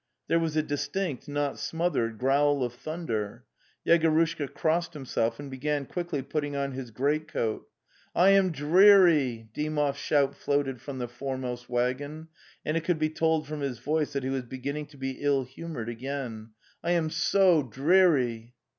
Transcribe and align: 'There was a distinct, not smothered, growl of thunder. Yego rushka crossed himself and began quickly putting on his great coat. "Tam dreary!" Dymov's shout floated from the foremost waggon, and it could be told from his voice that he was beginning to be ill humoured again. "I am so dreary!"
'There 0.27 0.39
was 0.39 0.55
a 0.55 0.63
distinct, 0.63 1.27
not 1.29 1.59
smothered, 1.59 2.17
growl 2.17 2.63
of 2.63 2.73
thunder. 2.73 3.45
Yego 3.85 4.09
rushka 4.11 4.51
crossed 4.51 4.95
himself 4.95 5.39
and 5.39 5.51
began 5.51 5.85
quickly 5.85 6.23
putting 6.23 6.55
on 6.55 6.71
his 6.71 6.89
great 6.89 7.27
coat. 7.27 7.69
"Tam 8.15 8.51
dreary!" 8.51 9.49
Dymov's 9.53 9.99
shout 9.99 10.33
floated 10.33 10.81
from 10.81 10.97
the 10.97 11.07
foremost 11.07 11.69
waggon, 11.69 12.29
and 12.65 12.75
it 12.75 12.83
could 12.83 12.97
be 12.97 13.11
told 13.11 13.45
from 13.47 13.59
his 13.59 13.77
voice 13.77 14.13
that 14.13 14.23
he 14.23 14.29
was 14.31 14.41
beginning 14.41 14.87
to 14.87 14.97
be 14.97 15.21
ill 15.21 15.43
humoured 15.43 15.87
again. 15.87 16.49
"I 16.83 16.93
am 16.93 17.11
so 17.11 17.61
dreary!" 17.61 18.55